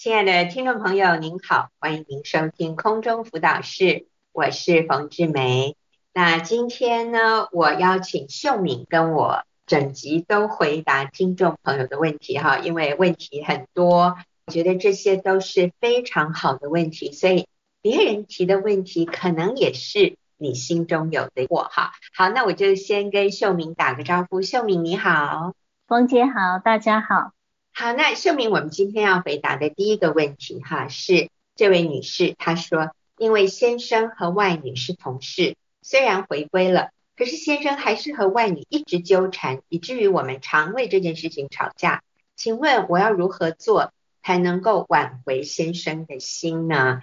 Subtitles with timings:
[0.00, 5.76] 亲爱的听众朋友，您好，欢迎您收听空中辅导室，我是冯志梅。
[6.14, 14.16] 那今天呢，我邀请秀敏跟我整集都回答听众朋友的问题哈，因为问题很多，
[14.46, 17.48] 我觉得这些都是非常好的问题，所以
[17.82, 21.90] 别人提的问题可能也是你心中有的我哈。
[22.14, 25.54] 好，那我就先跟秀敏打个招呼，秀敏你好，
[25.88, 27.32] 冯姐好，大家好。
[27.80, 42.02] 好，那秀敏，我们今天要回答的第一个问题哈，是这位女士她说，因为先生和外女是同事，虽然回归了，可是先生还是和外女一直纠缠，以至于我们常为这件事情吵架。
[42.34, 43.92] 请问我要如何做
[44.24, 46.98] 才能够挽回先生的心呢？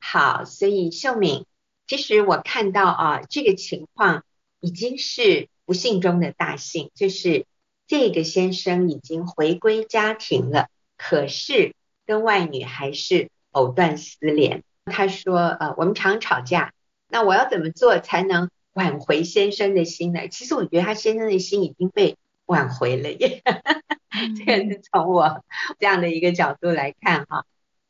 [0.00, 1.46] 好，所以秀敏，
[1.86, 4.24] 其实我看到啊，这个情况
[4.58, 7.46] 已经是不幸中的大幸，就是。
[7.86, 14.62] 这个先生已经回归家庭了，可是跟外女还是藕断丝连。
[14.86, 16.72] 他说：“呃，我们常吵架，
[17.08, 23.42] 那我要怎么做才能挽回先生的心呢？”其实我觉得他先生的心已经被挽回了耶，
[24.38, 25.44] 这个是从我
[25.80, 27.44] 这样的一个角度来看哈。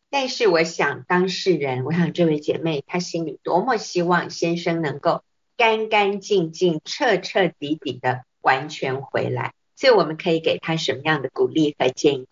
[0.09, 5.23] 但是我想当事人，我想这位姐妹她心里多么希望先生能够
[5.57, 9.53] 干干净净、彻彻底底的完全回来。
[9.77, 12.29] 所以我们可以给他什么样的鼓励和建议？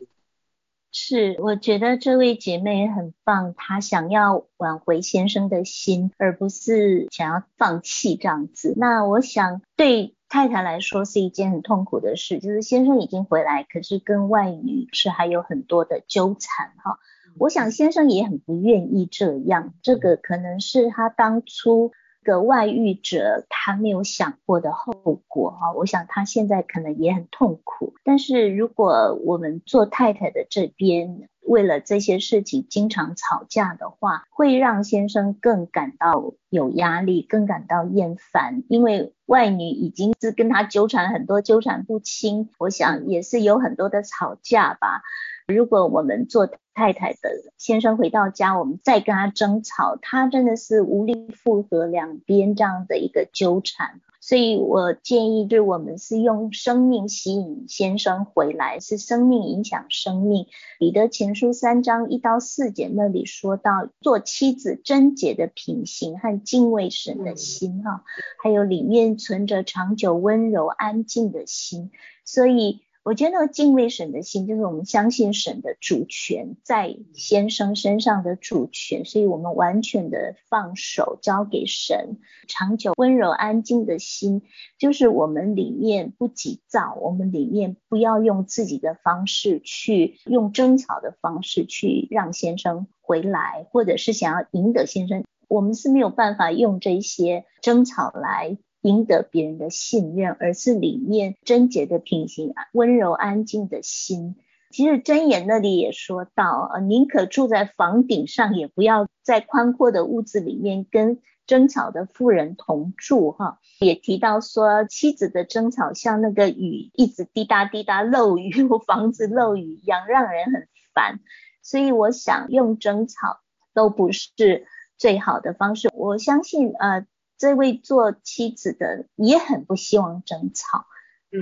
[0.90, 8.74] 是，我觉得这位姐妹很棒，她想要挽回先生的心，而不是想要放弃这样子。
[8.76, 16.98] 那我想对太太来说是一件很痛苦的事，就是先生已经回来，可是跟外女是还有很多的纠缠哈。
[17.38, 21.92] 我想先生也很不愿意这样，这个可能是他当初。
[22.24, 24.92] 个外遇者他没有想过的后
[25.28, 27.94] 果哈，我想他现在可能也很痛苦。
[28.02, 42.48] 但是如果我们做太太的这边为了这些事情经常吵架的话，会让先生更感到有压力，更感到厌烦，因为外女已经是跟他纠缠很多，纠缠不清。
[42.58, 45.02] 我想也是有很多的吵架吧。
[45.46, 47.18] 如果我们做太太的
[47.58, 54.00] 先生回到家，我们再跟他争吵，他真的是无力负荷两边这样的一个纠缠。
[54.22, 60.46] 所以我建议，对我们是用生命吸引先生回来，是生命影响生命。
[60.78, 68.02] 彼得前书三章一到四节那里说到，做妻子贞洁的品行和敬畏神的心哈，
[68.42, 71.90] 还有里面存着长久温柔安静的心，
[72.24, 72.80] 所以。
[73.04, 82.16] 我觉得敬畏神的心，就是我们相信神的主权在先生身上的主权，所以我们完全的放手交给神。
[82.48, 84.40] 长久温柔安静的心，
[84.78, 98.56] 就是我们里面不急躁，我们里面不要用自己的方式去用争吵的方式去让先生回来，或者是想要赢得先生，我们是没有办法用这些争吵来。
[98.84, 104.36] 赢得别人的信任，而是里面贞洁的品行、温柔安静的心。
[104.70, 113.32] 其实箴言那里也说到，呃，宁可住在房顶上，也不要在宽阔的屋子里面跟争吵的妇人同住。
[113.32, 121.20] 哈，也提到说，妻子的争吵像那个雨一直滴答滴答漏雨，我房子漏雨一样，让人很烦。
[121.62, 123.38] 所以我想用争吵
[123.72, 124.66] 都不是
[124.98, 125.90] 最好的方式。
[125.94, 127.06] 我相信，呃。
[127.44, 130.86] 这位做妻子的也很不希望争吵，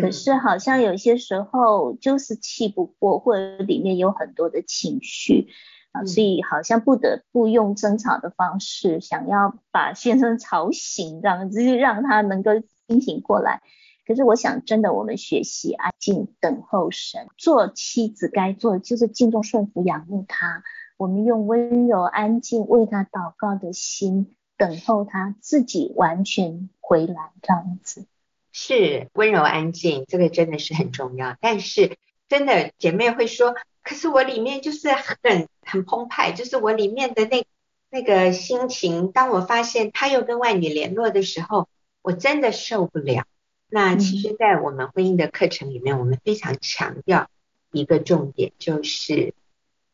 [0.00, 5.46] 可是好像有些时候就是气不过，或者里面有很多的情绪
[5.92, 12.50] 啊，所以好像不得不用争吵的方式，想要把先生吵醒，这样子让他能够
[12.88, 13.62] 清醒过来。
[14.04, 20.64] 可是我想，真的我们学习安静等候神，做妻子该做的就是敬重顺服仰慕他，
[20.96, 24.34] 我们用温柔安静为他祷告的心。
[24.62, 28.06] 等候他自己完全回来，这样子
[28.52, 31.36] 是温柔安静，这个真的是很重要。
[31.40, 31.96] 但是
[32.28, 37.44] 真的姐妹会说，可是我里面就是很很澎湃，就是我里面的那
[37.90, 41.68] 那个心情，当我发现他又跟外女联络的时候，
[42.00, 43.24] 我真的受不了。
[43.68, 47.28] 那其实，在我们婚姻的课程里面，我们非常强调
[47.72, 49.34] 一个重点，就是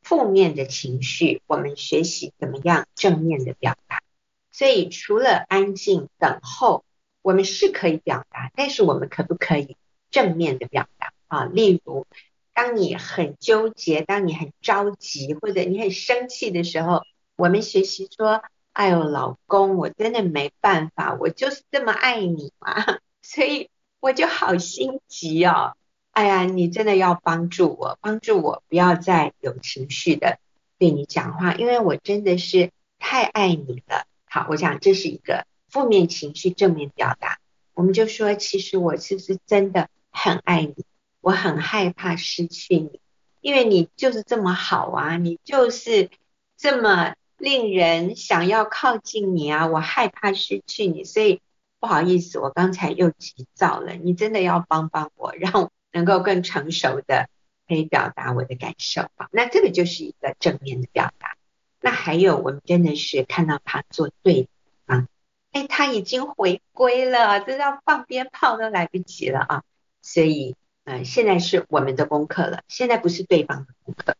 [0.02, 4.02] 负面的情绪，我们学习怎么样正面的表达。
[4.50, 6.84] 所以，除了安静等候，
[7.22, 9.76] 我们是可以表达，但是我们可不可以
[10.10, 11.44] 正面的表达啊？
[11.44, 12.06] 例如，
[12.54, 17.04] 当你很纠结，当你很着急，或者你很生气的时候，
[17.36, 18.42] 我们学习说
[18.72, 22.74] ：“哎呦，老公，我真的没办法，我就是这么爱你嘛，
[23.22, 25.74] 所以我就好心急哦。
[26.10, 30.40] 哎呀，你真的要帮助我，帮助我不要再有情绪的
[30.78, 34.07] 对你讲话，因为我真的是太爱你了。
[34.30, 37.38] 好，我想这是一个负面情绪正面表达。
[37.74, 40.84] 我们就说，其实我是不是真的很爱你？
[41.20, 43.00] 我很害怕失去你，
[43.40, 46.10] 因为你就是这么好啊，你就是
[46.56, 51.40] 这么令人想要靠近你啊，我害怕失去你，所以
[51.80, 53.94] 不好意思，我刚才又急躁了。
[53.94, 57.28] 你真的要帮帮我，让我能够更成熟的
[57.66, 59.28] 可以表达我的感受啊。
[59.32, 61.37] 那这个就是一个正面的表达。
[61.80, 64.48] 那还有，我们真的是看到他做对
[64.86, 65.06] 啊，
[65.52, 69.62] 哎，他已经回归了，这要放鞭炮都来不及了啊！
[70.02, 74.16] 所以，嗯、呃，现在是我们的功课了，现在不是对方的功课。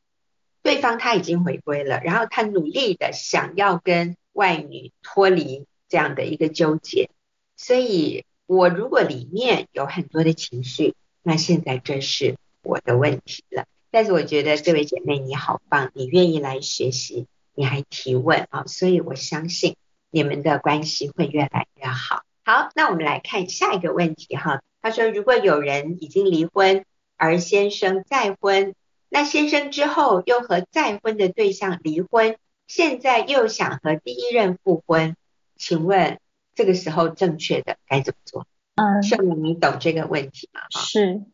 [0.63, 7.11] 对方他已经回归了，然后他努力的想要跟外女脱离这样的一个纠结。
[7.57, 13.67] 所以，我如果里面有很多的情绪，那现在这是我的问题了。
[13.91, 17.27] 但是我觉得这位姐妹你好棒，你愿意来学习。
[17.59, 19.75] 你还提问啊，所以我相信
[20.13, 22.23] 你们的关系会越来越好。
[22.45, 24.63] 好，那我们来看下一个问题哈。
[24.81, 26.85] 他说，如果有人已经离婚，
[27.17, 28.77] 而先生再婚，
[29.09, 32.37] 那先生之后又和再婚的对象离婚，
[32.69, 35.17] 现在又想和第一任复婚，
[35.57, 36.21] 请问
[36.55, 38.47] 这个时候正确的该怎么做？
[38.77, 40.61] 嗯，圣敏，你懂这个问题吗？
[40.71, 41.25] 是，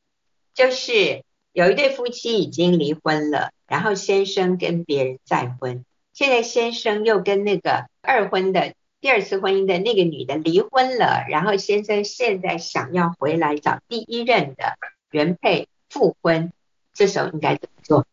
[0.55, 1.23] 就是
[1.53, 5.85] 有一对夫妻已经离婚了，然后先生跟别人再婚。
[6.15, 14.79] 现在先生又跟那个二婚的第二次婚姻的那个女的离婚了，然后先生现在想要回来找第一任的
[15.11, 16.53] 原配复婚，
[16.93, 18.07] 这时候应该怎么做？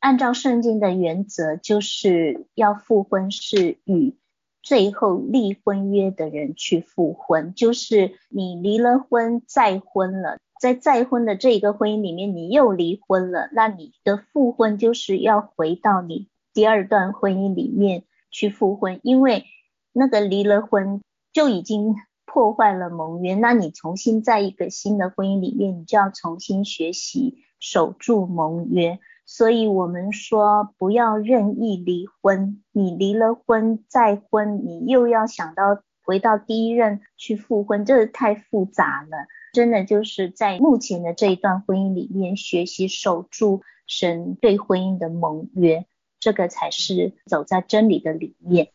[0.00, 4.16] 按照圣经的原则，就是要复婚是与
[4.60, 16.26] 最后立婚约的人去复婚，就是你离了婚再婚了，在再婚的这一个婚姻里面你又离婚了，那你的复婚就是要回到你。
[16.52, 19.44] 第二段婚姻里面去复婚，因为
[19.92, 21.00] 那个离了婚
[21.32, 28.98] 就已经破坏了盟约，那你重新在一个新的婚姻里面，你就要重新学习守住盟约。
[29.26, 39.28] 所以我们说不要任意离婚，你离了婚再婚，你又要想到回到第一任去复婚，这太复杂了。
[39.52, 45.86] 真的就是在目前的这一段婚姻里面，学习守住神对婚姻的盟约。
[46.20, 48.70] 这个才是走在真理的里面。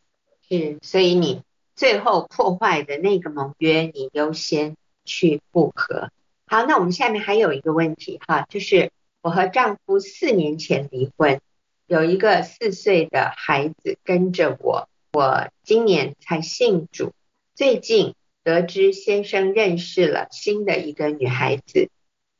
[0.48, 1.42] 是，所以你
[1.74, 6.10] 最后破坏的那个盟约，你优先去复合。
[6.46, 8.90] 好，那我们下面还有一个问题哈，就是
[9.22, 11.40] 我和丈夫四年前离婚，
[11.86, 17.12] 有一个四岁的孩子跟着我，我今年才信主，
[17.54, 18.14] 最近
[18.44, 21.90] 得知先生认识了新的一个女孩子，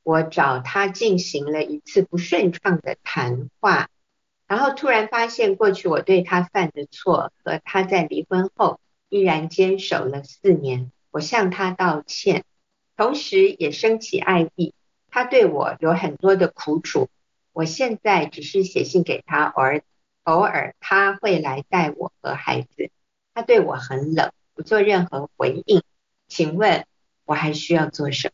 [0.05, 3.89] 我找他进行了一次不顺畅的谈话。
[4.47, 12.45] 然后突然发现，过去我对他犯的错和他在离婚后依然坚守了四年，我向他道歉，
[12.97, 14.73] 同时也升起爱意。
[15.11, 17.09] 他对我有很多的苦楚，
[17.53, 19.83] 我现在只是写信给他，偶尔
[20.25, 22.91] 偶尔他会来带我和孩子。
[23.35, 25.83] 他对我很冷，不做任何回应。
[26.29, 26.87] 请问
[27.25, 28.33] 我还需要做什么？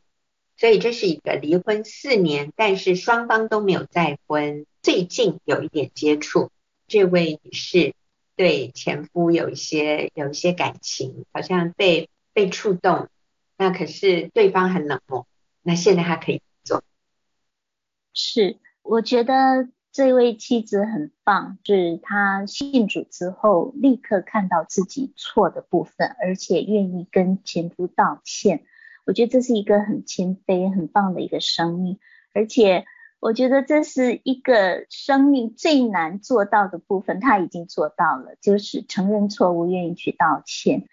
[0.56, 4.66] 所以这是一个离婚四年，但是双方都没有再婚。
[4.82, 6.50] 最近有一点接触，
[6.88, 7.94] 这位女士
[8.34, 13.06] 对前夫有一些有一些感情，好像被被触动，
[13.56, 15.28] 那可是对方很冷漠，
[15.62, 16.82] 那现在她可以做？
[18.12, 28.64] 是，我觉得这位妻子很棒，是她信主之后立刻看到自己错的部分，而且愿意跟前夫道歉。
[29.06, 32.00] 我觉得这是一个很谦卑、很棒的一个生命，
[32.34, 32.84] 而且。
[33.22, 40.88] 我觉得这是一个生命最难做到的部分，他已经做到了，就是承认错误，愿意去道歉。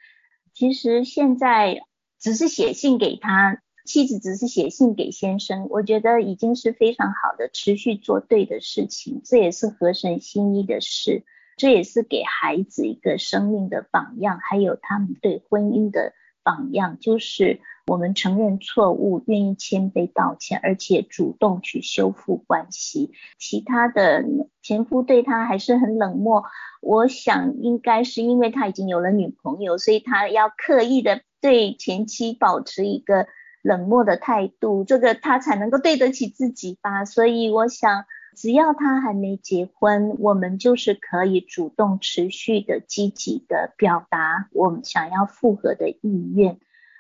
[0.53, 1.81] 其实现在
[2.19, 11.23] 只是写信给他，妻子只是写信给先生，我觉得已经是非常好的，持续做对的事情，这也是合神心意的事，
[11.57, 16.13] 这也是给孩子一个生命的榜样，还有他们对婚姻的
[16.49, 17.61] 榜样，就是。
[17.87, 23.13] 我们承认错误，愿意谦卑道歉，而且主动去修复关系。
[23.39, 24.23] 其他的
[24.61, 26.43] 前夫对他还是很冷漠，
[26.81, 33.25] 我想应该是因为他已经有了女朋友，所以他要刻意的对前妻保持一个
[33.63, 37.05] 冷漠的态度，这个他才能够对得起自己吧。
[37.05, 38.05] 所以我想，
[38.39, 46.57] 只要他还没结婚，我们就是可以主动、持续的、积极的表达我们想要复合的意愿。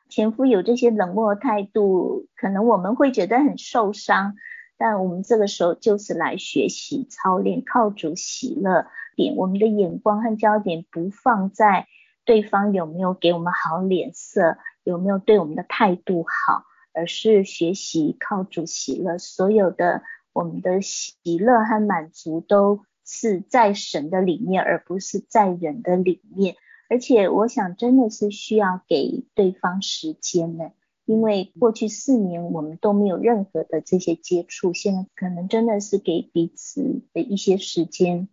[0.09, 4.35] 前夫有这些冷漠态度，可能我们会觉得很受伤。
[4.77, 11.87] 但我们这个时候就是来学习操练，靠主喜乐点，我们的眼光和焦点不放在
[12.25, 20.03] 对方有没有给我们好脸色，有没有对我们的态度好，而是学习靠主喜乐，所有的
[20.39, 26.55] 我们的喜乐和满足都是在神的里面，而不是在人的里面。
[26.87, 30.71] 而且我想，真的是需要给对方时间的，
[31.03, 38.29] 因为过去四年我们都没有任何的这些接触，现在可能真的是给彼此的一些时间。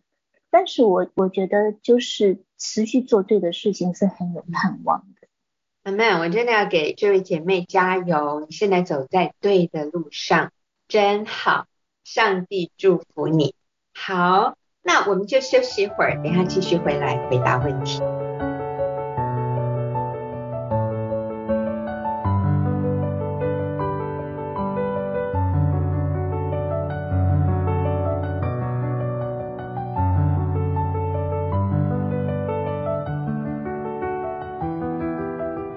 [0.48, 5.26] 但是我我觉得，就是持续做对的事情是很有盼望的。
[5.82, 10.52] 阿们，我真的要给这位姐妹加油，你现在走在对的路上，
[10.88, 11.66] 真好，
[12.08, 13.52] 上帝祝福你。
[13.92, 17.98] 好，那我们就休息一会儿，等下继续回来回答问题。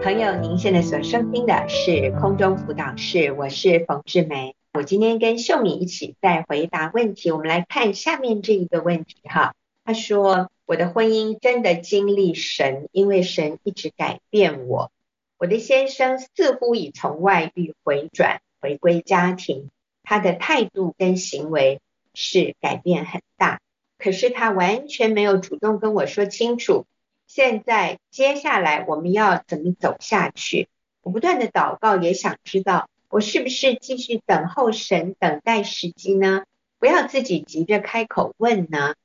[0.03, 4.58] 朋友，您现在所收听的是空中辅导室，我是冯志梅。
[4.79, 7.31] 我今天跟秀敏一起在回答问题。
[7.31, 14.89] 我们来看下面这一个问题哈，他说：“我的婚姻真的经历神，因为神一直改变我。
[15.37, 19.69] 我的先生似乎已从外遇回转，回归家庭，
[20.01, 21.81] 他的态度跟行为
[22.13, 23.59] 是改变很大，
[23.97, 26.85] 可是他完全没有主动跟我说清楚。”
[27.27, 30.69] 现在接下来我们要怎么走下去？
[31.01, 36.43] 我不断的祷告，也想知道我是不是继续等候神，等待时机呢？
[36.77, 38.95] 不要自己急着开口问呢？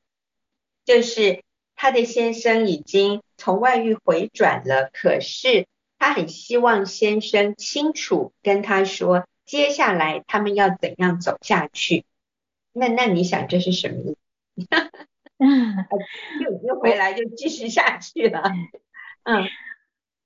[0.85, 1.43] 就是
[1.75, 5.67] 他的先生已经从外遇回转了，可是
[5.99, 12.05] 他很希望先生清楚跟他说，接下来他们要怎样走下去。
[12.73, 14.17] 那那你想这是什么意
[14.61, 14.67] 思？
[16.45, 18.53] 又又回来就继续下去了。
[19.25, 19.49] 嗯，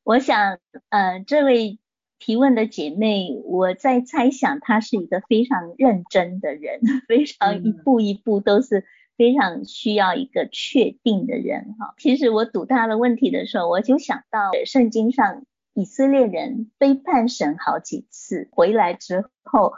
[0.02, 0.58] 我想
[0.88, 1.78] 呃，这位
[2.18, 8.84] 提问的姐妹，我在猜想她是一个非常认真的人， 非常一步一步都是
[9.16, 11.94] 非常需要一个确定的人哈。
[11.98, 15.44] 其实我读她的问题的时候，我就想到圣经上
[15.74, 19.72] 以色列人背叛神好几次，回来之后。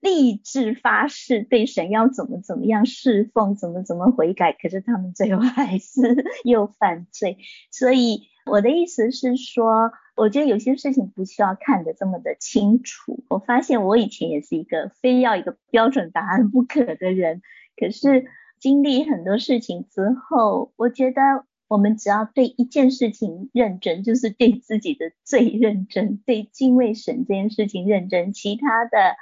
[0.00, 7.38] 立志发誓对神要怎么怎么样侍奉，怎么怎么悔改，可是他们最后还是又犯罪。
[7.70, 13.24] 所以我的意思是说，我觉得有些事情不需要看得这么的清楚。
[13.28, 17.42] 我发现我以前也是一个非要一个标准答案不可的人，
[17.76, 18.26] 可是
[18.58, 21.20] 经历很多事情之后，我觉得
[21.68, 29.16] 我们只要对一件事情认真，就是对自己的最认真，对敬畏神这件事情认真，其他的。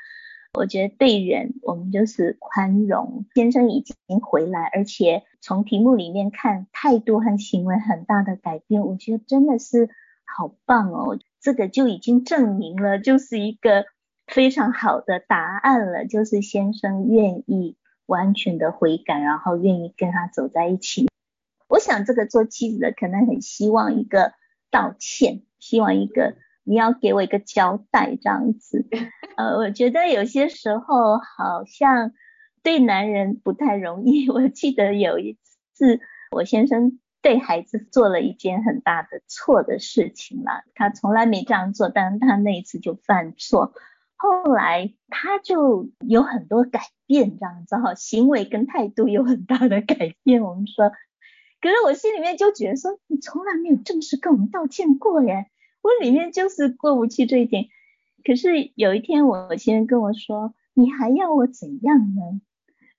[0.55, 3.25] 我觉得对人，我们就是宽容。
[3.35, 9.89] 先生已经回来，而且从题目里面看，态度和行为很大的改变，我觉得真的是
[10.37, 11.19] 好棒哦。
[11.41, 13.85] 这个就已经证明了，就是一个
[14.27, 21.09] 非常好的答案了，就是先生愿意完全的悔改，然后愿意跟他走在一起。
[21.69, 24.33] 我想这个做妻子的可能很希望一个
[24.71, 26.35] 道歉，希望一个。
[26.65, 28.87] 你要给我一个交代，这样子，
[29.37, 32.12] 呃，我觉得有些时候好像
[32.62, 34.31] 对男人不太容易。
[34.31, 35.37] 我记得有一
[35.73, 35.99] 次，
[36.31, 43.73] 我先生对孩子做了一件很大的错的事情了，他从来没这样做，但是他那一次就犯错，
[44.17, 50.43] 后来他就有很多改变，这样子哈，行为跟态度有很大的改变。
[50.43, 50.91] 我们说，
[51.61, 55.47] 可是我心里面就觉得说，你从来没有正式跟我们道歉过耶。
[55.81, 57.67] 我里面就是过不去这一点，
[58.25, 62.41] 可是有一天我先生跟我说，你还要我怎样呢？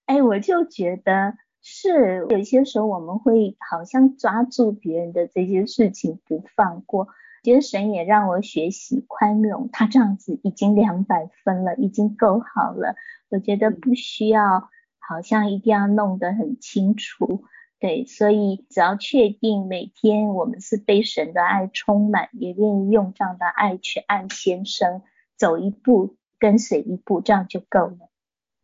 [0.06, 7.08] 哎，我就觉得是有些时候我们会好像抓住别人的这些事情不放过，
[7.41, 12.96] 觉得神也让我学习宽容，他这样子已经两百分了，已经够好了，
[13.29, 17.46] 我觉得不需要好像一定要弄得很清楚。
[17.79, 25.01] 对，所以只要确定每天我们是被神的爱充满，也愿意用这样的爱去爱先生，
[25.38, 28.10] 走一步跟随一步，这样就够了。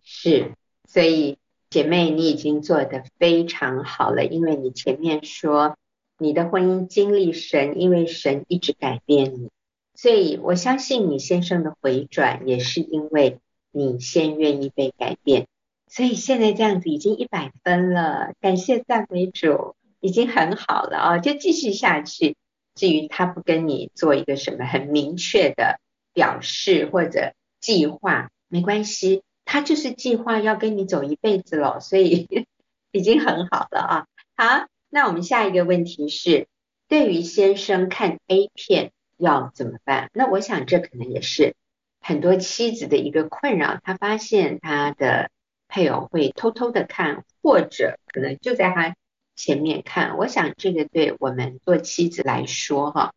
[0.03, 0.53] 是，
[0.85, 1.38] 所以
[1.69, 5.77] 姐妹，你已经做得非常好了，因为你前面说
[6.17, 9.49] 你的婚姻经历神，因为神一直改变你，
[9.93, 13.39] 所以我相信你先生的回转也是因为
[13.71, 15.47] 你先愿意被改变。
[15.88, 22.35] 所以现在这样子已经一百分了，感谢赞美主，已经很好了啊，就继续下去。
[22.75, 25.79] 至于他不跟你做一个什么很明确的
[26.13, 32.27] 表示或者计划，没关系，他就是计划要跟你走一辈子了，所以
[32.93, 34.05] 已经很好了啊。
[34.37, 36.45] 好，那我们下一个问题是，
[36.87, 40.11] 对于先生看 A 片要怎么办？
[40.13, 41.55] 那我想这可能也是
[41.99, 45.31] 很多妻子的一个困扰，他发现他的
[45.67, 48.95] 配偶会偷偷的看，或者可能就在他
[49.35, 50.19] 前面看。
[50.19, 53.15] 我想这个对我们做妻子来说，哈，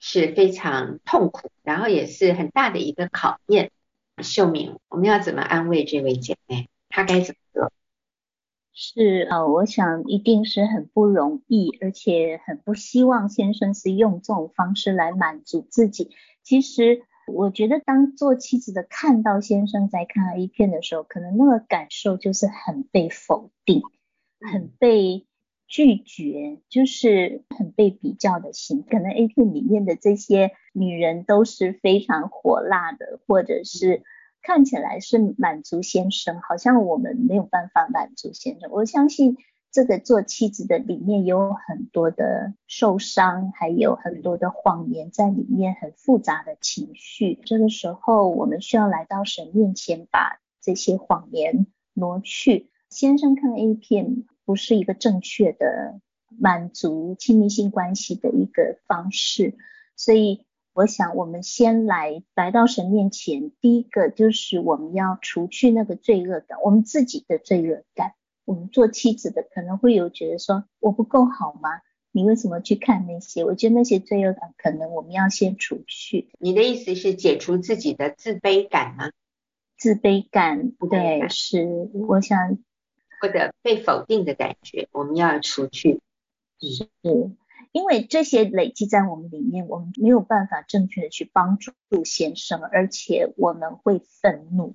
[0.00, 3.70] 是非常痛苦，然后也是很大的一个考验。
[4.22, 6.68] 秀敏，我们要怎么安慰这位姐妹？
[6.88, 7.72] 她该怎么做？
[8.72, 16.10] 是呃，我想一定是很不容易，而且很不希望先生是用这种方式来满足自己。
[16.42, 23.82] 其实我觉得，当做妻子的看到先生在看 A 片的时候，可能那个感受就是很被否定，
[24.40, 25.26] 很被
[25.66, 28.84] 拒绝，就是很被比较的心。
[28.88, 34.02] 可能 A 片里面的这些女人都是非常火辣的，或者是
[34.42, 38.70] 看起来是满足先生，好像我们没有办法满足先生。
[38.70, 39.38] 我相信
[39.72, 47.40] 这个做妻子的里面有很多的受伤，还有很多的谎言在里面，很复杂的情绪。
[47.44, 52.70] 这个时候，我们需要来到神面前，把这些谎言挪去。
[52.90, 54.24] 先生看 A 片。
[54.44, 56.00] 不是一个正确的
[56.38, 59.56] 满足亲密性关系的一个方式，
[59.96, 68.14] 所以我想我们先来来到神面前，第一个就是我们要除去那个罪恶感，我们自己的罪恶感。
[68.44, 71.70] 我们做妻子的可能会有觉得说我不够好吗？
[72.12, 73.44] 你为什么去看那些？
[73.44, 76.28] 我觉得那些罪恶感可能我们要先除去。
[76.38, 79.10] 你的意思是解除自己的自卑感吗？
[79.78, 82.58] 自卑感，对，是，我想。
[83.20, 86.00] 或者被否定的感觉，我们要除去。
[86.60, 86.88] 是，
[87.72, 91.72] 因为这些累积在我们里面，我们没有办法正确的去帮助
[92.04, 94.74] 先生，而且我们会愤怒，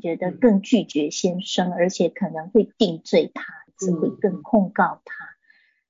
[0.00, 3.44] 觉得更拒绝先生，而且可能会定罪他，
[3.78, 5.14] 只会更控告他。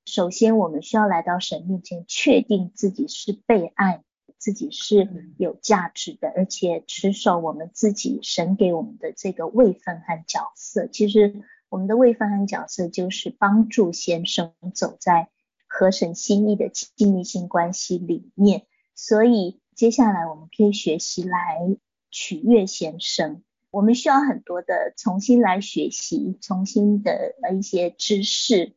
[0.05, 4.03] 首先，我们需要来到神面前，确定自己是被爱，
[4.37, 10.87] 自己是有价值的，而且持守我们自己神给我们的这个位分和角色。
[10.89, 11.43] 其实。
[11.69, 15.29] 我们的位分和角色就是帮助先生走在
[15.67, 21.77] 合神心意的亲密性关系里面，所以接下来我们可以学习来
[22.11, 23.43] 取悦先生。
[23.71, 28.73] 我们需要很多的重新来学习，重新的一些知识，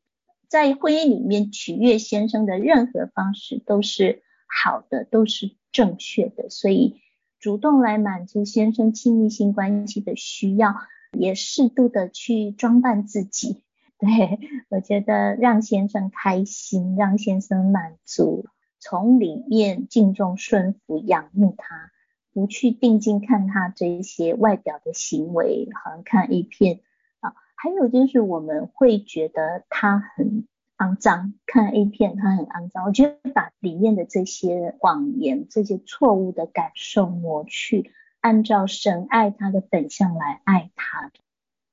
[0.49, 6.99] 在婚姻里面取悦先生的任何方式都是好的，都是正确的，所以
[7.39, 10.75] 主动来满足先生亲密性关系的需要。
[11.17, 13.63] 也适度的去装扮自己，
[13.99, 18.45] 对，我觉得让先生开心，让先生满足，
[18.79, 21.91] 从里面敬重、顺服、仰慕他，
[22.33, 26.79] 不去定睛看他这一些外表的行为，好像看 A 片
[27.19, 27.33] 啊。
[27.55, 30.47] 还有就是我们会觉得他很
[30.77, 32.85] 肮脏，看 A 片他很肮脏。
[32.85, 37.91] 我觉得把里面的这些谎言、这些错误的感受抹去。
[38.21, 41.11] 按照神爱他的本相来爱他，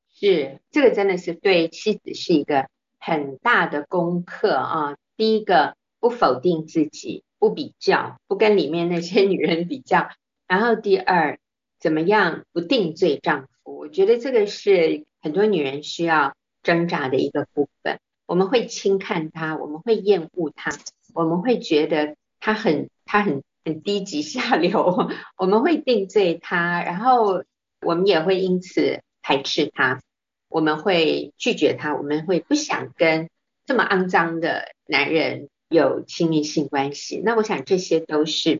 [0.08, 4.96] 是这个真的是对妻子是一个很大的功课啊。
[5.16, 10.08] 第一个不否定自己，不比较，不跟里面那些女人比较。
[10.48, 11.38] 然后第二，
[11.78, 13.76] 怎么样不定罪丈夫？
[13.76, 17.98] 我觉得这个是很多女人需要挣扎的一个部分。
[18.24, 20.70] 我们会轻看他，我们会厌恶他，
[21.12, 23.42] 我们会觉得他很他很。
[23.68, 27.44] 很低级下流，我们会定罪他，然后
[27.82, 30.00] 我们也会因此排斥他，
[30.48, 33.28] 我们会拒绝他，我们会不想跟
[33.66, 37.20] 这么肮脏的男人有亲密性关系。
[37.22, 38.58] 那我想这些都是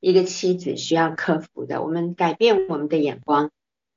[0.00, 1.82] 一个妻子需要克服的。
[1.82, 3.50] 我们改变我们的眼光，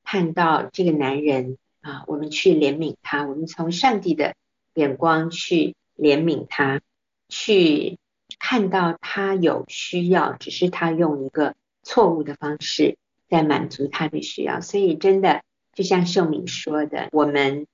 [0.03, 4.36] 看到这个男人啊，我们去怜悯他，我们从上帝的
[4.73, 6.82] 眼光去怜悯他，
[7.29, 7.97] 去。
[8.45, 12.97] 看到他有需要，只是他用一个错误的方式
[13.29, 17.67] 在满足他的需要，所以真的就像秀敏说的，我们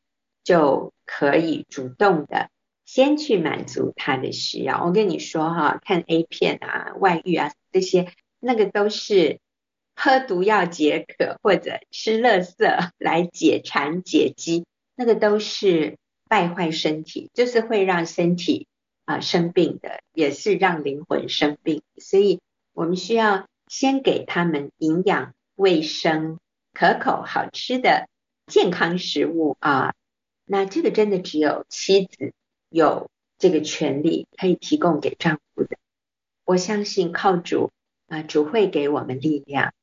[0.44, 2.52] 就可以主动的
[2.86, 4.86] 先去满足他的需要。
[4.86, 9.40] 我跟你说哈，看 A 片啊、外遇啊这些，那个都是
[9.96, 15.98] 喝毒药解渴或者吃乐色来解馋解饥，那个都是
[16.30, 18.68] 败坏身体，就是会让身体。
[19.10, 22.42] 啊，生病的也是让灵魂生病，所以
[22.74, 26.38] 我们需要先给他们营养、卫生、
[26.76, 28.08] 可口、好吃的
[28.46, 29.96] 健康食物啊。
[30.46, 32.34] 那这个真的只有妻子
[32.70, 35.78] 有这个权利可以提供给丈夫的。
[36.46, 37.72] 我相信靠主
[38.10, 39.74] 啊，主会给我们力量，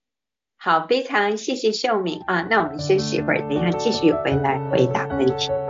[0.56, 5.65] 好，非常谢谢秀敏啊，那我们休息一会儿，等一下继续回来回答问题。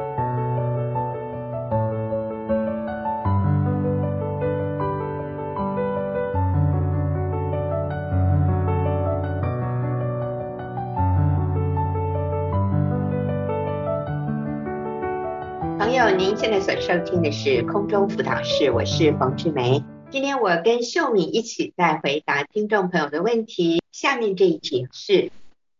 [15.96, 19.82] 您现在所收听的是空中辅导室，我是冯志梅。
[20.11, 23.82] 今天我跟秀敏一起在回答听众朋友的问题。
[23.92, 25.30] 下面这一题是：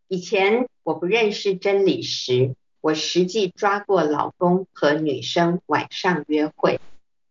[0.09, 6.81] 以前我不认识真理时，我实际抓过老公和女生晚上约会，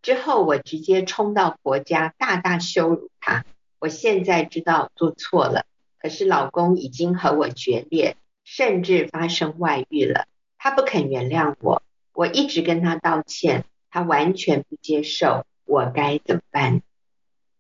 [0.03, 3.45] 之后我直接冲到婆家大大羞辱他。
[3.79, 5.65] 我现在知道做错了，
[5.99, 11.81] 可是老公已经和我决裂，甚至发生外遇了，他不肯原谅我。
[12.15, 16.82] 我一直跟他道歉，他完全不接受，我该怎么办？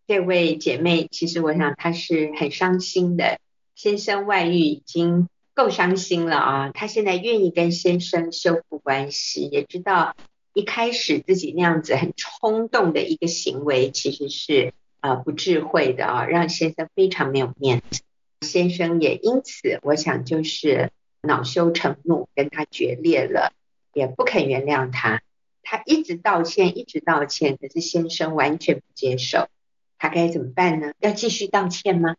[0.07, 3.39] 这位姐妹，其实我想她是很伤心的，
[3.75, 10.15] 先生外遇已经够伤心了啊，她现在愿意跟先生修复关系，也知道
[10.53, 18.01] 一开始自己那样子很冲动的一个行为，其实是呃不智慧的啊，让先生非常没有面子，
[18.41, 20.91] 先生也因此，我想就是
[21.21, 23.51] 恼羞成怒，跟他决裂了。
[23.95, 25.21] 也不肯原谅他，
[25.63, 29.47] 他一直道歉，一直道歉，可是先生完全不接受，
[29.97, 30.91] 他该怎么办呢？
[30.99, 32.17] 要继续道歉吗？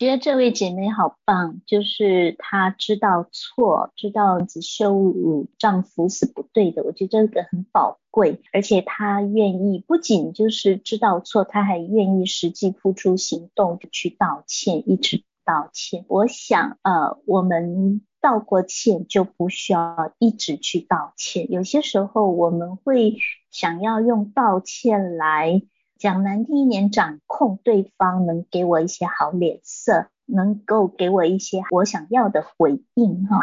[0.00, 16.04] 觉得这位姐妹好棒，就是她知道错，知道只羞辱丈夫是不对的，我觉得这个很宝贵，而且她愿意不仅就是知道错，她还愿意实际付出行动去道歉，一直道歉。
[16.08, 18.02] 我想，呃，我们。
[18.26, 21.48] 道过歉就不需要一直去道歉。
[21.48, 23.18] 有些时候我们会
[23.52, 25.62] 想要用道歉来
[25.96, 33.38] 讲难听一点，掌控对方，能给我一些好脸色，能够给我一些我想要的回应哈。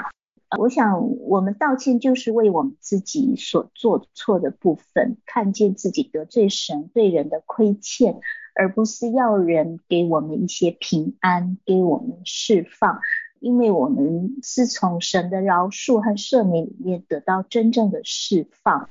[0.60, 8.20] 我想我们道歉就是为我们自己所做错的部分，看见自己得罪神对人的亏欠，
[8.54, 13.00] 而不是要人给我们一些平安，给我们释放。
[13.44, 18.90] 因为我们是从神的饶恕和赦免里面得到真正的释放，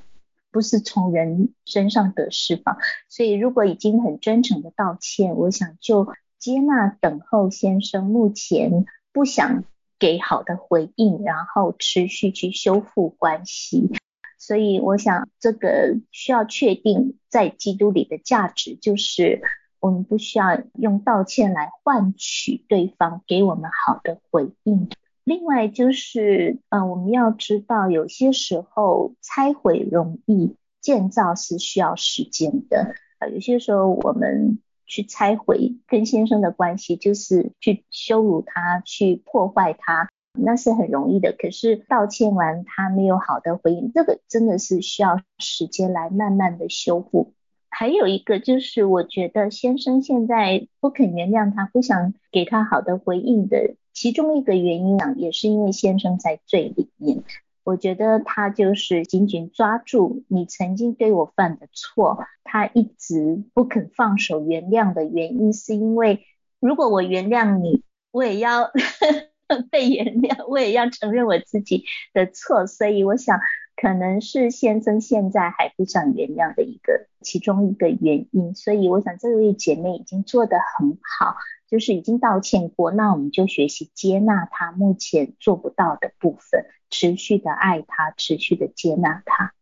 [0.50, 2.76] 不是从人身上得释放。
[3.08, 9.64] 所以如果已经很真诚的道歉，我想就接纳等候先生目前不想
[9.98, 13.90] 给好的回应，然后持续去修复关系。
[14.36, 19.40] 所以我想这个需要确定在基督里的价值就是。
[19.82, 24.88] 我们不需要用道歉来换取对方给我们好的回应。
[25.24, 32.94] 另外就是，呃，我们要知道，有些时候拆毁容易，建造是需要时间的。
[33.18, 41.34] 呃，有些时候我们去拆毁跟先生的关系，就是去羞辱他，去破坏他，那是很容易的。
[41.36, 47.32] 可是道歉完他没有好的回应，这个真的是需要时间来慢慢的修复。
[47.74, 57.24] 还有一个就是，我觉得先生现在不肯原谅他，不想给他好的回应的其中一个原因啊，也是因为先生在最里面。
[57.64, 66.26] 我觉得他就是紧紧抓住你曾经对我犯的错，他一直不肯放手原谅的原因，是因为
[66.60, 68.70] 如果我原谅你，我也要
[69.72, 73.40] 被原谅，我也要承认我自己的错，所以我想。
[73.74, 81.36] 可能是先生现在还不想原谅的一个其中一个原因，所以我想这位姐妹已经做得很好，
[81.68, 89.52] 就是已经道歉过，那我们就学习接纳她目前做不到的部分，持续的爱她，持续的接纳她。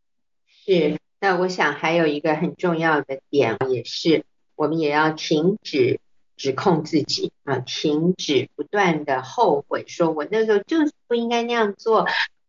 [0.67, 5.99] 是，那我想还有一个很重要的点，也是我们也要停止
[6.37, 12.07] 指控自己啊，停止不断的后悔，说我那时候就是不应该那样做，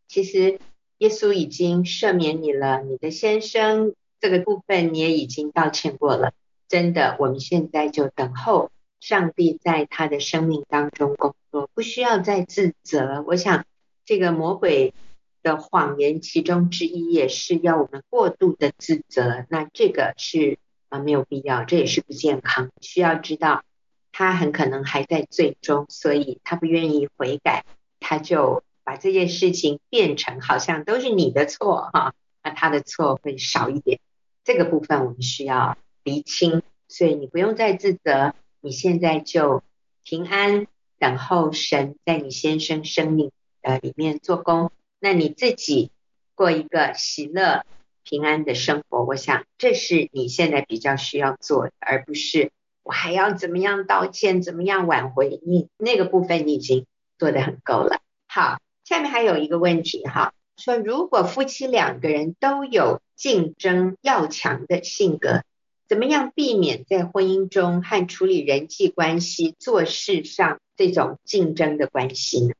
[0.09, 0.59] 其实。
[1.01, 6.31] 耶稣已经赦免你了，你的先生这个部分你也已经道歉过了。
[6.67, 13.23] 真的，我们现在就等候上帝在他的生命当中工作，不需要再自责。
[13.25, 13.65] 我想
[14.05, 14.93] 这个魔鬼
[15.41, 20.59] 的谎言其中之一也是要我们过度的自责，那这个是
[20.89, 22.69] 啊没有必要，这也是不健康。
[22.79, 23.63] 需要知道
[24.11, 27.65] 他很可能还在罪中，所以他不愿意悔改，
[27.99, 28.63] 他就。
[28.83, 32.13] 把这件事情变成好像都是你的错哈，
[32.43, 33.99] 那他的错会少一点。
[34.43, 39.63] 这个部分我们需要厘清，所以你不用再自责，你现在就
[40.03, 40.65] 平安
[40.97, 45.91] 等候神在你先生生命呃里面做工，那你自己
[46.33, 47.63] 过一个喜乐
[48.03, 49.03] 平安的生活。
[49.03, 55.39] 我想这是你现在比较需要做的，而不是我还要怎么样道歉，怎么样挽回？
[55.45, 56.87] 你那个部分你已经
[57.19, 58.01] 做得很够了。
[58.27, 65.43] 好，下面还有一个问题哈，说如果夫妻两个人都有竞争要强的性格，
[65.87, 72.53] 怎么样避免在婚姻中和处理人际关系、做事上这种竞争的关系呢？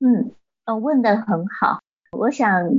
[0.00, 0.32] 嗯，
[0.64, 1.80] 呃，问的很好。
[2.12, 2.70] 我想，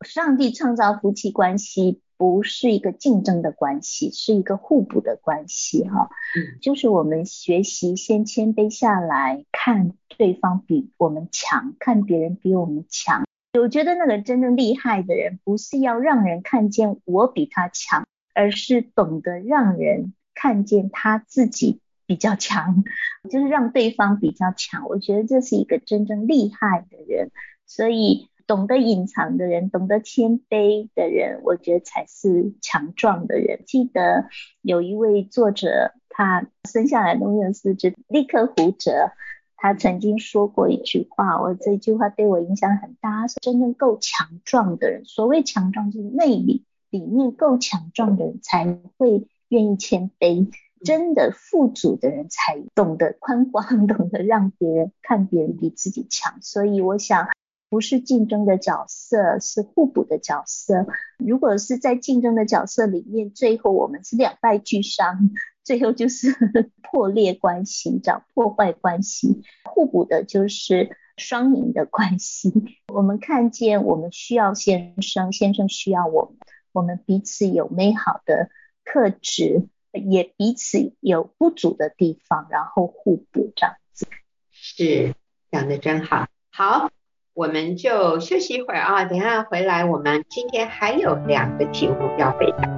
[0.00, 6.10] 上帝创造夫妻关系不是一个竞争的关系，是一个互补的关系哈。
[6.36, 13.24] 嗯，就是我们学习先谦卑下来，看对方比我们强，看别人比我们强。
[13.58, 22.84] 我觉得那个真正厉害的人，不是要让人看见我比他强，而是懂得让人看见他自己比较强，
[23.30, 24.88] 就是让对方比较强。
[24.88, 27.30] 我觉得这是一个真正厉害的人，
[27.66, 28.28] 所以。
[28.46, 33.62] 懂得隐藏的人，懂得谦卑的人，我觉得才是强壮的人。
[33.66, 34.26] 记得
[34.60, 39.12] 有一位作者，他生下来都没有四肢，立刻胡折，
[39.56, 43.26] 他曾经说过一句话，我这句话对我影响很大。
[43.26, 50.52] 是真正够强壮的人，所谓强壮就是内里里面够强壮的人才会愿意谦卑，
[50.84, 56.38] 真的富足的人才懂得宽广，懂得让别人看别人比自己强。
[56.42, 57.26] 所以我想。
[57.74, 60.86] 不是竞争的角色，是互补的角色。
[61.18, 65.30] 如果是在竞争的角色里面，最后我们是两败俱伤，
[65.64, 66.28] 最后就是
[66.88, 69.42] 破裂关系，找破坏关系。
[69.64, 72.52] 互补的就是双赢的关系。
[72.92, 76.38] 我们看见我们需要先生，先生需要我们，
[76.70, 78.50] 我们彼此有美好的
[78.84, 84.06] 特质，也彼此有不足的地方，然后互补这样子。
[84.52, 85.16] 是，
[85.50, 86.88] 讲的真好，好。
[87.34, 92.70] 我们就休息一会儿啊，等下回来，我们今天还有两个题目要回答。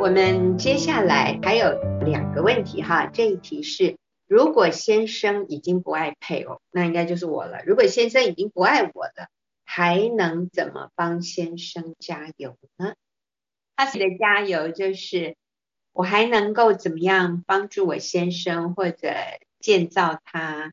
[0.00, 3.97] 我们接下来还有两个问题哈，这一题是。
[4.28, 7.62] 如果先生已经不爱配偶，那应该就是我了。
[7.66, 9.28] 如果先生已经不爱我了，
[9.64, 12.94] 还能怎么帮先生加油呢？
[13.74, 15.36] 他写的加油就是，
[15.92, 19.14] 我还能够怎么样帮助我先生或者
[19.60, 20.72] 建造他？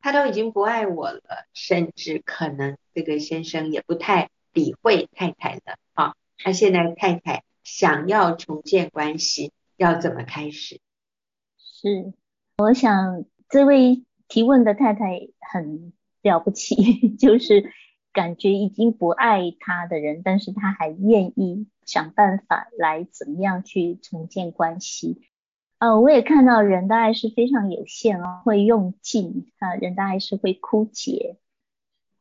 [0.00, 5.76] 他都已经不爱我了，甚至可能这个先生也不太理会太太了。
[5.94, 10.80] 啊，他现在太太想要重建关系，要怎么开始？
[11.58, 12.12] 是。
[12.58, 17.72] 我想这位提问的太太很了不起， 就是
[18.12, 25.22] 感觉已经不爱他的人，但是他还愿意想办法来怎么样去重建关系。
[25.78, 31.38] 呃，我也看到人的爱是非常有限哦，会用尽啊，人的爱是会枯竭，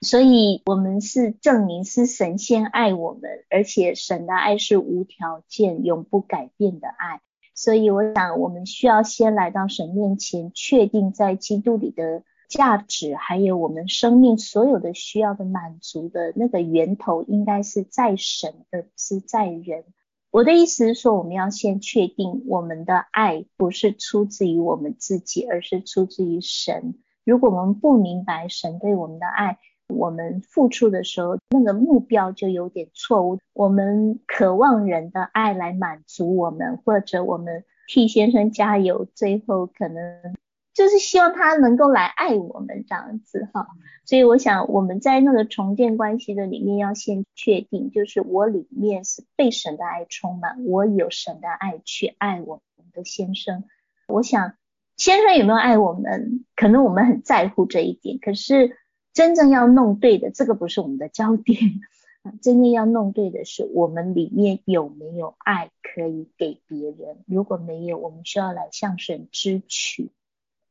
[0.01, 7.21] 所以我们是证明是神先爱我们，而且神的爱是无条件、永不改变的爱。
[7.61, 19.83] 所以我想，我们需要先来到神面前，确定在基督里的价值，还有我们生命所有的需要的满足的那个源头，应该是在神，而不是在人。
[20.31, 26.95] 我的意思是说，我们要先确定我们的爱不是出自于我们自己，而是出自于神。
[27.23, 29.59] 如果我们不明白神对我们的爱，
[29.97, 33.39] 我们付出的时候，那个目标就有点错误。
[33.53, 40.35] 我们渴望人的爱来满足我们，或者我们替先生加油，最后可能
[40.73, 43.67] 就是希望他能够来爱我们这样子哈。
[44.05, 53.65] 所以我想我们在那个重建关系的里面，要先确定，就是我里面是被神的爱充满，我有神的爱去爱我们的先生。
[54.07, 54.53] 我想
[54.97, 58.77] 先生有没有爱我们，可能我们很在乎这一点，可是。
[59.13, 61.59] 真正要弄对的，这个不是我们的焦点。
[62.41, 67.17] 真正要弄对的是，我们里面有没有爱可以给别人？
[67.25, 70.11] 如果没有，我们需要来向神支取。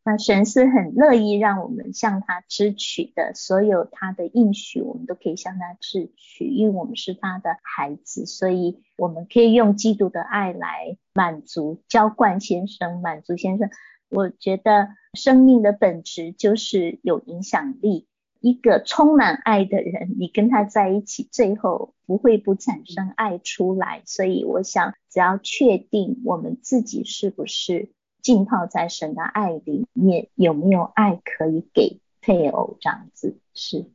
[0.03, 13.69] 那神是很乐意让我们向他支取的，所有他的应许，我们都可以向他支取，因为我们是他的孩子，所以我们可以用基督的爱来满足浇灌先生，满足先生。
[14.09, 18.07] 我觉得生命的本质就是有影响力。
[18.41, 24.03] 一个充满爱的人，你跟他在一起，最后不会不产生爱出来。
[24.07, 27.91] 所以我想，只要确定我们自己是不是
[28.23, 33.91] 浸泡在神的爱里面，有没有爱可以给配偶，这样子是。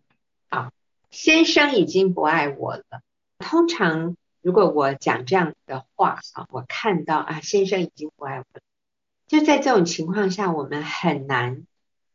[0.50, 0.72] 啊，
[1.10, 3.02] 先生已经不爱我了。
[3.40, 8.62] 通常如果我讲这样的话啊，我看到啊，先生已经不爱我了，
[9.28, 11.66] 就在这种情况下，我们很难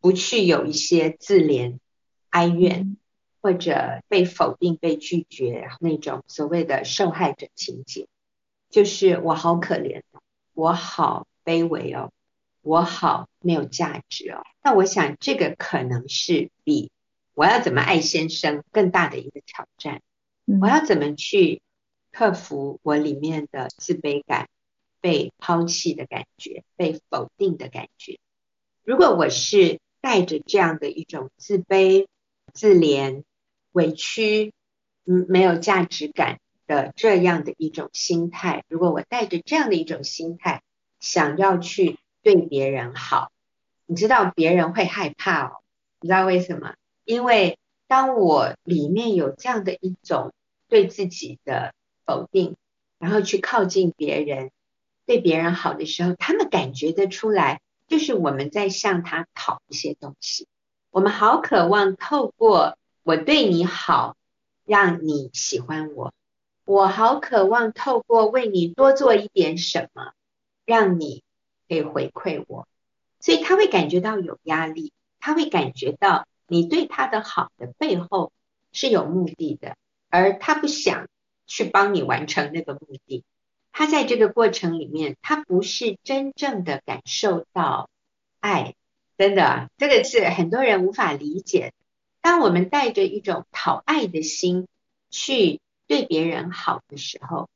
[0.01, 1.79] 不去有一些自怜、
[2.31, 2.97] 哀怨，
[3.43, 8.09] 或者被否定、被拒绝那种所谓的受害者情节，
[8.71, 10.03] 就是我好可怜，
[10.55, 12.13] 我好卑微哦，
[12.63, 14.43] 我好没有价值哦。
[14.63, 16.91] 那我想这个可能是比
[17.35, 20.03] 我要怎么爱先生更大的一个挑战。
[20.61, 21.63] 我要怎么去
[22.11, 24.49] 克服我里面的自卑感、
[25.01, 28.19] 被抛弃的感觉、被否定的感觉？
[28.83, 32.09] 如果我是带着这样的一种自卑、
[32.53, 33.25] 自怜、
[33.73, 34.53] 委屈、
[35.05, 40.63] 嗯，没有价值感的这样的一种心态，如果我带着这样的一种心态，
[41.01, 43.33] 想要去对别人好，
[43.87, 45.53] 你知道别人会害怕哦，
[46.01, 46.75] 你知道为什么？
[47.05, 47.59] 因为
[47.89, 50.33] 当我里面有这样的一种
[50.69, 52.57] 对自己的否定，
[52.99, 54.51] 然后去靠近别人，
[55.07, 60.47] 对别人好的时候，他们感觉得出来，就是我们在向他讨一些东西。
[60.93, 64.17] 我们好渴望透过我对你好，
[64.65, 66.13] 让你喜欢我。
[66.65, 70.13] 我好渴望透过为你多做一点什么，
[70.65, 71.23] 让你
[71.69, 72.67] 可以回馈我。
[73.21, 78.33] 所以他会感觉到有压力，他会感觉到你对他的好的背后
[78.73, 79.77] 是有目的的。
[80.09, 81.07] 而他不想
[81.47, 83.23] 去帮你完成那个目的，
[83.71, 87.89] 他在这个过程里面，他不是真正的感受到
[88.41, 88.75] 爱，
[89.21, 91.75] 真的，这个是很多人无法理解。
[92.23, 94.67] 当我们带着一种讨爱的心
[95.11, 97.51] 去对别人好的时候，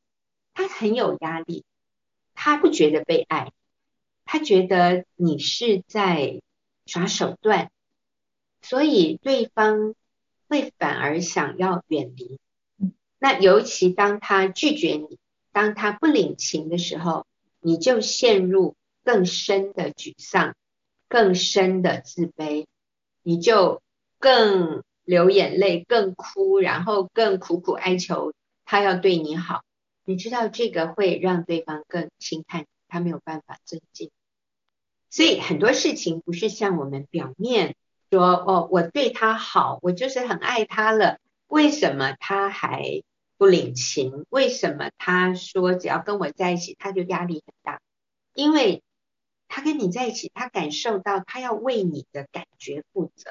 [0.53, 1.65] 他很有压力，
[2.35, 3.51] 他不觉得被爱，
[4.27, 6.43] 他觉得你是在
[6.85, 7.71] 耍手段，
[8.61, 9.95] 所以对方
[10.51, 12.39] 会反而想要远离。
[13.19, 15.19] 那尤其当他拒绝你，
[15.51, 17.25] 当他不领情的时候，
[17.59, 20.55] 你就陷入更深的沮丧、
[21.09, 22.67] 更深的自卑，
[23.23, 23.83] 你就
[24.19, 28.33] 更流眼泪、更哭，然后更苦苦哀求
[28.65, 29.63] 他要对你好。
[30.05, 34.11] 你知道这个会让对方更轻看，他没有办法尊敬。
[35.11, 37.77] 所以很多事情不是像我们表面
[38.11, 43.03] 说哦，我对他好，我就是很爱他了，为什么他还
[43.39, 47.81] 不领情，为什么他说只要跟我在一起，他就压力很大？
[48.35, 48.83] 因为
[49.55, 53.31] 他跟你在一起，他感受到他要为你的感觉负责。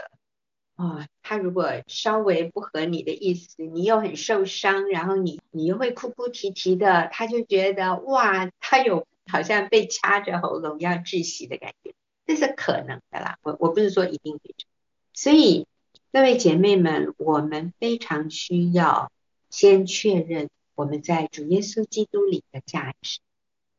[0.77, 11.93] 哦，他如果稍微不合你的意思，你又很受伤，然后你你又会哭哭啼啼的，他就觉得哇，他有好像被掐着喉咙要窒息的感觉，
[12.25, 13.37] 这是可能的啦。
[13.43, 14.69] 我我不是说一定会这样，
[15.11, 15.67] 所以
[16.13, 19.11] 各位姐妹们，我们非常需要。
[19.49, 23.19] 先确认我们在主耶稣基督里的价值。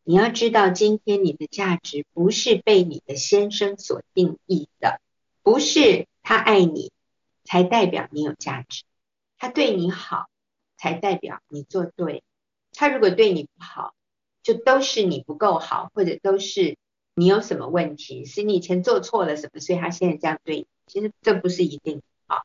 [0.05, 5.01] 你要知道，今天你的价值不是被你的先生所定义的，
[5.43, 6.93] 不是他爱你
[7.45, 8.85] 才代表你有价值，
[9.39, 10.27] 他对你好
[10.77, 12.23] 才代表你做对。
[12.73, 13.95] 他如果对你不好，
[14.43, 16.77] 就都是你不够好，或者都是
[17.15, 20.67] 你有什么问题，是你以前做错了什么，所以他现在这样对你。
[20.87, 22.43] 其实这不是一定好，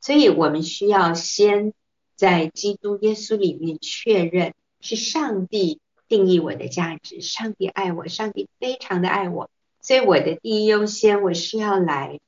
[0.00, 1.72] 所以我们需要先。
[2.16, 9.48] 在基督耶稣里面确认是上帝定义我的价值，上帝爱我，上帝非常的爱我，
[9.80, 12.20] 所以我的第一优先，我是要来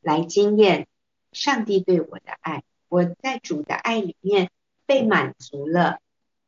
[0.00, 0.88] 来经验
[1.30, 4.50] 上帝对我的爱，我在主的爱里面
[4.86, 5.98] 被满足了，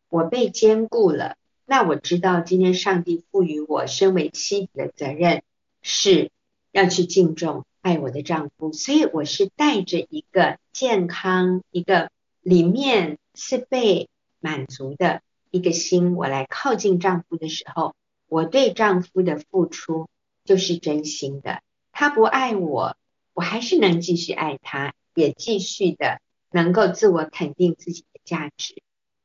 [0.08, 5.42] 我被坚固了，那我知道今天上帝赋予我身为妻子的责任
[5.82, 6.32] 是
[6.72, 12.10] 要去敬重爱我的丈夫，所以我是带着一个健康一个。
[12.40, 14.08] 里面是被
[14.40, 17.94] 满足的一个心，我来靠近丈夫的时候，
[18.28, 20.08] 我对丈夫的付出
[20.44, 21.60] 就是真心的。
[21.92, 22.96] 他不爱我，
[23.34, 28.82] 我还是能继续爱他，也继续的能够自我肯定自己的价值。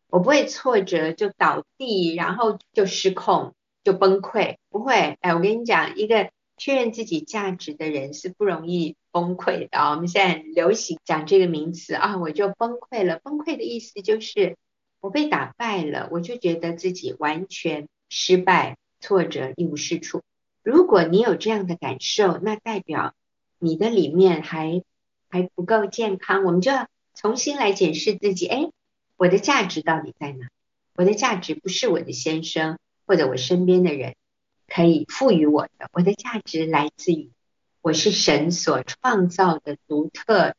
[0.09, 5.17] 我不会挫折就倒地，然后就失控，就崩溃，不会。
[5.21, 8.95] 哎，我跟你讲，一个确认自己价值的人是不容易。
[9.13, 9.91] 崩溃的啊！
[9.91, 13.19] 我们现在流行讲这个名词啊，我就崩溃了。
[13.19, 14.57] 崩溃的意思就是
[15.03, 20.21] 我被打败了，我就觉得自己完全失败、挫折、一无是处。
[20.63, 23.13] 如果你有这样的感受，那代表
[23.59, 24.81] 你的里面还
[25.27, 26.45] 还不够健康。
[26.45, 28.47] 我们就要重新来检视自己。
[28.47, 28.69] 哎，
[29.17, 30.47] 我的价值到底在哪？
[30.95, 34.15] 我的价值不是我的先生或者我身边的人
[34.69, 37.29] 可以赋予我的，我的价值来自于。
[37.81, 40.55] 我是神所创造的独特、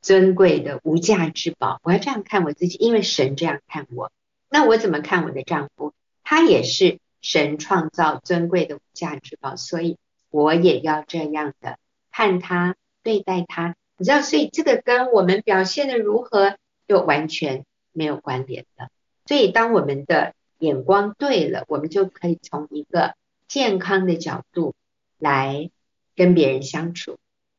[0.00, 1.80] 尊贵的无价之宝。
[1.82, 4.12] 我要这样看我自己，因为神这样看我。
[4.48, 5.92] 那我怎么看我的丈夫？
[6.22, 9.98] 他也是神创造尊贵的无价之宝，所以
[10.30, 11.78] 我也要这样的
[12.10, 13.74] 看他、对待他。
[13.96, 16.56] 你知道，所以这个跟我们表现的如何
[16.88, 18.90] 就完全没有关联的。
[19.26, 23.14] 所以当我们的眼光对了，我们就可以从一个
[23.46, 24.74] 健康的角度
[25.18, 25.70] 来
[26.16, 27.18] 跟别人相处。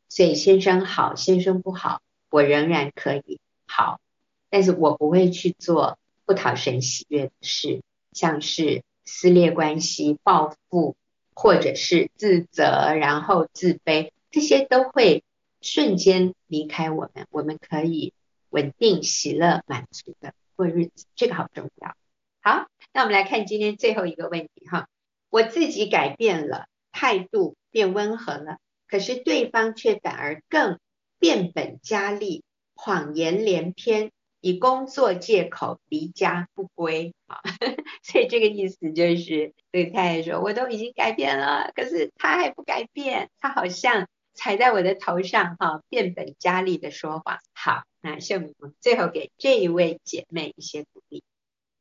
[0.10, 2.02] 所以先生好，先生不好，
[2.32, 4.02] 我仍然可以好，
[4.50, 6.00] 但是我不会去做。
[6.24, 7.82] 不讨神喜悦的事，
[8.14, 10.96] 像是撕裂关系、报复，
[11.34, 15.26] 或者是自责，然后自卑，这些都会
[15.60, 17.28] 瞬间离开我们。
[17.32, 18.14] 我们可以
[18.50, 21.96] 稳定、喜乐、满足的过日子，这个好重要。
[22.42, 24.88] 好，那我们来看今天最后一个问题哈。
[25.30, 30.80] 我自己改变了，态度变温和了，可是对方却反而更
[31.22, 32.44] 变本加厉，
[32.76, 34.12] 谎言连篇。
[34.44, 37.42] 以工作借口离家不归啊，
[38.02, 47.38] 所以这个意思就是，对太太说，我都已经改变了，可是他还不改变，他好像踩在我的头上哈，变本加厉的说谎。
[47.54, 51.22] 好，那秀敏，我们最后给这一位姐妹一些鼓励。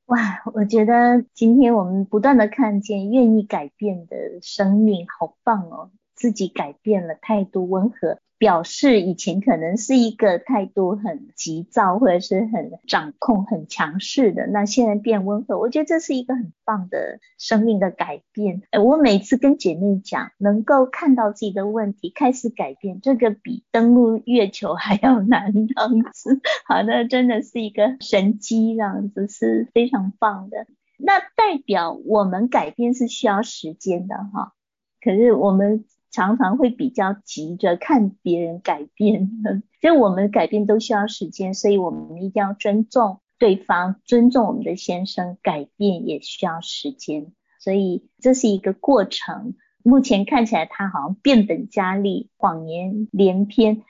[0.04, 8.18] 哇，我觉得今天我们不断的看见愿意改变的生命，好棒哦，自己改变了，态度温和。
[8.40, 18.62] 表示以前可能是一个态度很急躁，或者是很掌控、很强势的，那现在变温和，我觉得这是一个很棒的生命的改变。
[18.70, 26.40] 诶，我每次跟姐妹讲，能够看到自己的问题，开始改变，这个比登陆月球还要难，这样子。
[26.64, 30.66] 好那，真的是一个神迹，这样子是非常棒的。
[30.96, 34.54] 那代表我们改变是需要时间的哈，
[35.02, 35.84] 可是我们。
[36.10, 39.30] 常常会比较急着看别人改变，
[39.80, 49.54] 就我们改变都需要时间，所以我们一定要尊重对方，尊重我们的先生，改变也需要时间，所以这是一个过程。
[49.82, 53.82] 目前看起来他好像变本加厉，谎言连篇，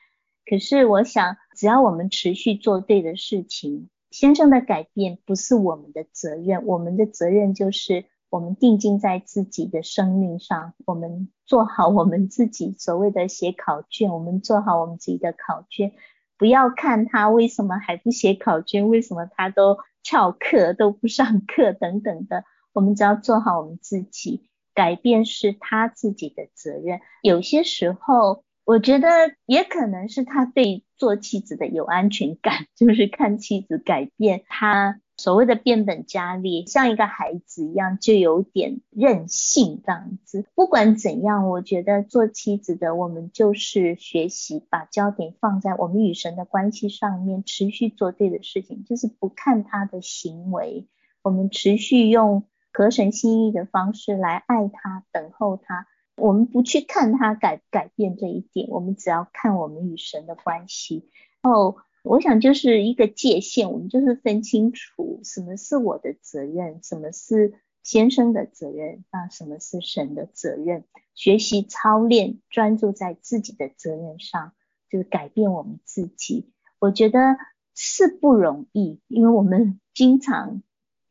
[0.45, 8.05] 可是我想，只要我们持续做对的事情，先生的改变不是我们的责任，我们的责任就是。
[8.31, 15.93] 我们定睛在自己的生命上，我们做好我们自己所谓的写考卷，我们做好我们自己的考卷，
[16.39, 27.01] 不要看他为什么还不写考卷，为什么他都翘课都不上课等等的，我们只要做好我们自己，改变是他自己的责任。
[27.22, 29.09] 有些时候，我觉得
[29.45, 35.01] 也可能是他对做妻子的有安全感， 就是看妻子改变他。
[35.21, 40.47] 所谓的变本加厉，像一个孩子一样，就有点任性这样子。
[40.55, 50.87] 不管怎样，我觉得做妻子的，我们就是学习把焦点放在我们与神的关系上面，持续做对的事情，就是不看他的行为，
[51.21, 55.87] 我们持续用合神心意的方式来爱他、等候他。
[56.16, 61.11] 我们不去看他改改变这一点，我们只要看我们与神的关系。
[61.43, 61.77] 哦。
[62.03, 70.84] 我想就是一个界限，我们就是分清楚什么是我的责任，什么是先生的责任，啊什么是神的责任。
[71.14, 74.55] 学习操练，专注在自己的责任上，
[74.88, 76.51] 就是改变我们自己。
[76.78, 77.36] 我觉得
[77.74, 80.62] 是不容易，因为我们经常，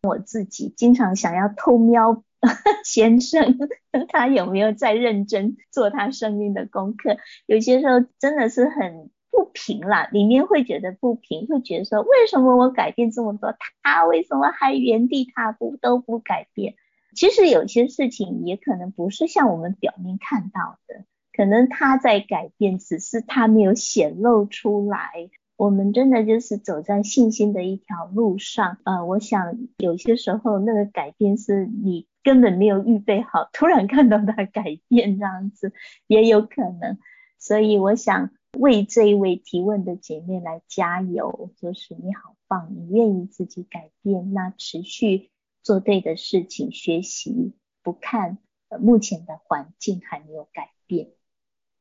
[0.02, 2.24] 我自己经常想要偷瞄
[2.84, 3.60] 先生，
[4.10, 7.18] 他有没有在认真做他生命的功课。
[7.46, 9.12] 有些时候真的是很。
[9.40, 16.76] 不平啦，里面会觉得不平，会觉得说，为什么我改变这么多，他为什么还原地踏步都不改变？
[17.16, 25.30] 其实有些事情也可能不是像我们表面看到的，可能他在改变，只是他没有显露出来。
[25.56, 35.72] 我们真的就是走在信心的一条路上，呃，我想有些时候那个改变是你根本没有预备好，突然看到他改变这样子
[36.08, 36.98] 也有可能，
[37.38, 38.32] 所以我想。
[38.58, 45.30] 为这一位提问的姐妹来加油，就是你好棒，你愿意自己改变，那持续
[45.62, 48.40] 做对的事情，学习不看
[48.82, 51.12] 目前的环境还没有改变，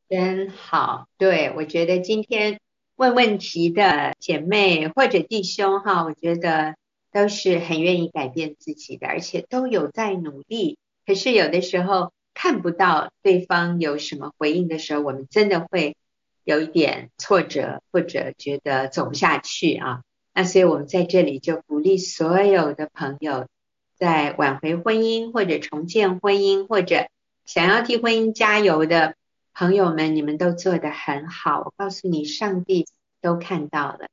[0.09, 1.09] 真好。
[1.17, 2.61] 对，我觉得今天
[2.97, 6.77] 问问题的姐妹或者弟兄哈，我觉得
[7.11, 10.79] 都是很愿意改变自己的，而且都有在努力。
[11.07, 15.97] 可是有的时候看不到对方有什么回应的时候，我们真的会。
[16.49, 20.01] 有一点挫折，或者觉得走不下去啊，
[20.33, 23.49] 那所以我们在这里就鼓励所有的朋友，
[23.99, 27.09] 在挽回婚姻或者重建婚姻，或者
[27.45, 29.15] 想要替婚姻加油的
[29.53, 31.65] 朋友们，你们都做得很好。
[31.67, 32.87] 我告诉你，上帝
[33.21, 34.09] 都看到了，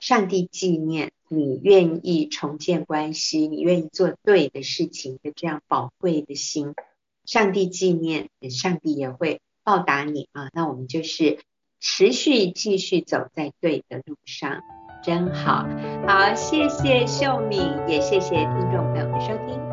[0.00, 6.74] 上帝纪念，你愿意重建关系，你愿意做对的事情的这样宝贵的心，
[7.24, 10.50] 上帝纪念，上帝也会报答你啊。
[10.52, 11.38] 那我们就是
[11.88, 14.60] 持续继续走在对的路上，
[15.04, 15.64] 真好。
[16.04, 19.65] 好，谢谢秀敏，也谢谢听众朋友的收听。